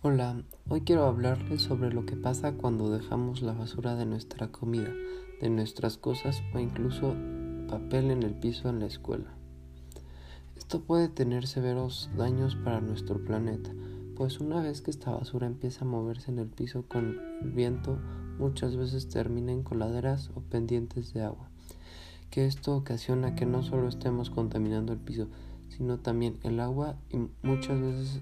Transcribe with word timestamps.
Hola, 0.00 0.44
hoy 0.68 0.82
quiero 0.82 1.06
hablarles 1.06 1.62
sobre 1.62 1.92
lo 1.92 2.06
que 2.06 2.14
pasa 2.14 2.52
cuando 2.52 2.88
dejamos 2.88 3.42
la 3.42 3.52
basura 3.52 3.96
de 3.96 4.06
nuestra 4.06 4.52
comida, 4.52 4.92
de 5.40 5.50
nuestras 5.50 5.96
cosas 5.96 6.40
o 6.54 6.60
incluso 6.60 7.16
papel 7.68 8.12
en 8.12 8.22
el 8.22 8.34
piso 8.34 8.68
en 8.68 8.78
la 8.78 8.86
escuela. 8.86 9.34
Esto 10.56 10.82
puede 10.82 11.08
tener 11.08 11.48
severos 11.48 12.10
daños 12.16 12.54
para 12.54 12.80
nuestro 12.80 13.24
planeta, 13.24 13.72
pues 14.14 14.38
una 14.38 14.62
vez 14.62 14.82
que 14.82 14.92
esta 14.92 15.10
basura 15.10 15.48
empieza 15.48 15.84
a 15.84 15.88
moverse 15.88 16.30
en 16.30 16.38
el 16.38 16.46
piso 16.46 16.84
con 16.86 17.18
el 17.42 17.50
viento, 17.50 17.98
muchas 18.38 18.76
veces 18.76 19.08
termina 19.08 19.50
en 19.50 19.64
coladeras 19.64 20.30
o 20.36 20.42
pendientes 20.42 21.12
de 21.12 21.22
agua, 21.22 21.50
que 22.30 22.46
esto 22.46 22.76
ocasiona 22.76 23.34
que 23.34 23.46
no 23.46 23.64
solo 23.64 23.88
estemos 23.88 24.30
contaminando 24.30 24.92
el 24.92 25.00
piso, 25.00 25.26
sino 25.70 25.98
también 25.98 26.38
el 26.44 26.60
agua 26.60 26.94
y 27.10 27.16
muchas 27.42 27.80
veces 27.80 28.20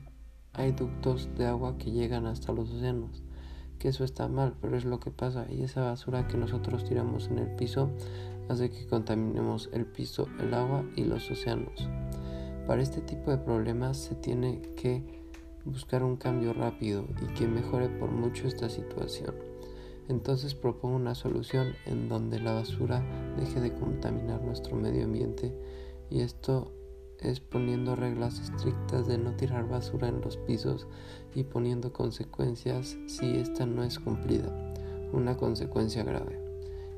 hay 0.57 0.73
ductos 0.73 1.29
de 1.37 1.47
agua 1.47 1.77
que 1.79 1.93
llegan 1.93 2.27
hasta 2.27 2.53
los 2.53 2.71
océanos. 2.71 3.23
Que 3.79 3.89
eso 3.89 4.05
está 4.05 4.27
mal, 4.27 4.55
pero 4.61 4.77
es 4.77 4.85
lo 4.85 5.01
que 5.01 5.11
pasa. 5.11 5.47
Y 5.51 5.63
esa 5.63 5.83
basura 5.83 6.27
que 6.27 6.39
nosotros 6.39 6.85
tiramos 6.85 7.29
en 7.29 7.39
el 7.39 7.55
piso 7.57 7.91
hace 8.49 8.71
que 8.71 8.87
contaminemos 8.87 9.69
el 9.73 9.87
piso, 9.87 10.29
el 10.41 10.55
agua 10.55 10.85
y 10.97 11.05
los 11.05 11.31
océanos. 11.31 11.89
Para 12.67 12.83
este 12.83 13.01
tipo 13.01 13.31
de 13.31 13.39
problemas 13.39 13.99
se 13.99 14.15
tiene 14.15 14.63
que 14.77 15.05
buscar 15.65 16.03
un 16.03 16.17
cambio 16.17 16.53
rápido 16.55 17.05
y 17.23 17.35
que 17.35 17.47
mejore 17.47 17.89
por 17.89 18.11
mucho 18.11 18.49
esta 18.49 18.69
situación. 18.71 19.35
Entonces 20.09 20.55
propongo 20.55 20.97
una 20.97 21.15
solución 21.15 21.75
en 21.85 22.09
donde 22.09 22.41
la 22.41 22.53
basura 22.53 23.03
deje 23.37 23.61
de 23.61 23.75
contaminar 23.75 24.43
nuestro 24.43 24.77
medio 24.77 25.05
ambiente 25.05 25.53
y 26.09 26.21
esto 26.21 26.73
es 27.21 27.41
poniendo 27.41 27.97
reglas 27.97 28.39
estrictas 28.41 29.07
de 29.07 29.19
no 29.19 29.33
tirar 29.33 29.69
basura 29.69 30.09
en 30.09 30.21
los 30.21 30.37
pisos 30.37 30.87
y 31.35 31.45
poniendo 31.45 31.93
consecuencias 31.93 32.97
si 33.07 33.37
esta 33.37 33.67
no 33.67 33.83
es 33.83 33.99
cumplida, 33.99 34.75
una 35.13 35.37
consecuencia 35.37 36.05
grave. 36.05 36.41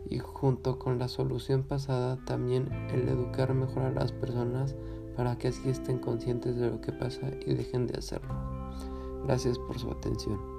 Y 0.08 0.18
junto 0.18 0.78
con 0.78 0.98
la 0.98 1.08
solución 1.08 1.62
pasada 1.62 2.24
también 2.24 2.68
el 2.90 3.08
educar 3.08 3.52
mejor 3.54 3.82
a 3.82 3.92
las 3.92 4.12
personas 4.12 4.74
para 5.16 5.36
que 5.36 5.48
así 5.48 5.68
estén 5.68 5.98
conscientes 5.98 6.56
de 6.56 6.70
lo 6.70 6.80
que 6.80 6.92
pasa 6.92 7.30
y 7.44 7.54
dejen 7.54 7.86
de 7.86 7.98
hacerlo. 7.98 8.34
Gracias 9.24 9.58
por 9.58 9.78
su 9.78 9.90
atención. 9.90 10.57